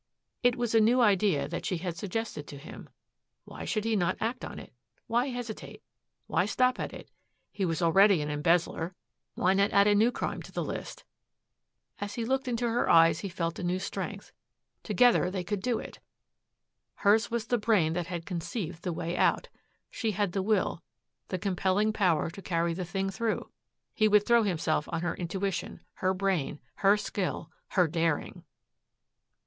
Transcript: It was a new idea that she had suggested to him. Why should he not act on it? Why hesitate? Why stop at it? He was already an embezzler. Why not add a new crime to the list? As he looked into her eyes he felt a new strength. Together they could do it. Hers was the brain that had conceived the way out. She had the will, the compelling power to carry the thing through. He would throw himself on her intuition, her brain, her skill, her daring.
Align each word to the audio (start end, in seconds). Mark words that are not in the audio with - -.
It 0.41 0.55
was 0.55 0.73
a 0.73 0.79
new 0.81 0.99
idea 0.99 1.47
that 1.47 1.63
she 1.63 1.77
had 1.77 1.95
suggested 1.95 2.47
to 2.47 2.57
him. 2.57 2.89
Why 3.45 3.65
should 3.65 3.83
he 3.85 3.95
not 3.95 4.17
act 4.19 4.43
on 4.43 4.57
it? 4.57 4.73
Why 5.05 5.27
hesitate? 5.29 5.83
Why 6.25 6.47
stop 6.47 6.79
at 6.79 6.91
it? 6.91 7.11
He 7.51 7.65
was 7.65 7.83
already 7.83 8.19
an 8.23 8.31
embezzler. 8.31 8.95
Why 9.35 9.53
not 9.53 9.69
add 9.69 9.85
a 9.85 9.93
new 9.93 10.11
crime 10.11 10.41
to 10.41 10.51
the 10.51 10.63
list? 10.63 11.03
As 11.99 12.15
he 12.15 12.25
looked 12.25 12.47
into 12.47 12.67
her 12.67 12.89
eyes 12.89 13.19
he 13.19 13.29
felt 13.29 13.59
a 13.59 13.63
new 13.63 13.77
strength. 13.77 14.31
Together 14.81 15.29
they 15.29 15.43
could 15.43 15.61
do 15.61 15.77
it. 15.77 15.99
Hers 16.95 17.29
was 17.29 17.45
the 17.45 17.59
brain 17.59 17.93
that 17.93 18.07
had 18.07 18.25
conceived 18.25 18.81
the 18.81 18.91
way 18.93 19.15
out. 19.15 19.49
She 19.91 20.13
had 20.13 20.31
the 20.31 20.41
will, 20.41 20.81
the 21.27 21.37
compelling 21.37 21.93
power 21.93 22.31
to 22.31 22.41
carry 22.41 22.73
the 22.73 22.85
thing 22.85 23.11
through. 23.11 23.51
He 23.93 24.07
would 24.07 24.25
throw 24.25 24.41
himself 24.41 24.89
on 24.91 25.01
her 25.01 25.13
intuition, 25.13 25.79
her 25.93 26.15
brain, 26.15 26.59
her 26.77 26.97
skill, 26.97 27.51
her 27.73 27.87
daring. 27.87 28.43